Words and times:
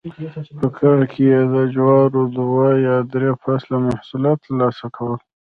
په 0.59 0.67
کال 0.77 0.99
کې 1.11 1.23
یې 1.31 1.39
د 1.53 1.55
جوارو 1.75 2.21
دوه 2.37 2.67
یا 2.87 2.95
درې 3.13 3.29
فصله 3.41 3.77
محصولات 3.87 4.37
ترلاسه 4.45 4.85
کول 4.95 5.15